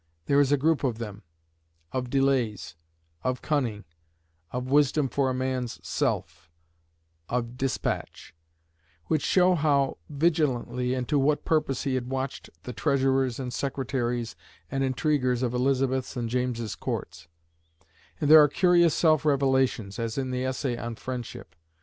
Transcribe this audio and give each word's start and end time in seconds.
There 0.25 0.39
is 0.39 0.51
a 0.51 0.57
group 0.57 0.83
of 0.83 0.97
them, 0.97 1.21
"of 1.91 2.09
Delays," 2.09 2.75
"of 3.23 3.43
Cunning," 3.43 3.85
"of 4.49 4.65
Wisdom 4.65 5.07
for 5.07 5.29
a 5.29 5.33
Man's 5.35 5.79
Self," 5.87 6.49
"of 7.29 7.55
Despatch," 7.55 8.33
which 9.05 9.21
show 9.23 9.53
how 9.53 9.99
vigilantly 10.09 10.95
and 10.95 11.07
to 11.07 11.19
what 11.19 11.45
purpose 11.45 11.83
he 11.83 11.93
had 11.93 12.09
watched 12.09 12.49
the 12.63 12.73
treasurers 12.73 13.39
and 13.39 13.53
secretaries 13.53 14.35
and 14.71 14.83
intriguers 14.83 15.43
of 15.43 15.53
Elizabeth's 15.53 16.17
and 16.17 16.31
James's 16.31 16.73
Courts; 16.75 17.27
and 18.19 18.27
there 18.27 18.41
are 18.41 18.47
curious 18.49 18.95
self 18.95 19.23
revelations, 19.23 19.99
as 19.99 20.17
in 20.17 20.31
the 20.31 20.43
essay 20.43 20.77
on 20.77 20.95
Friendship. 20.95 21.53